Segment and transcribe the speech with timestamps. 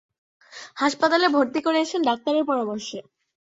[0.77, 2.99] হাসপাতালে ভর্তি করিয়েছেন ডাক্তারের পরামর্শে।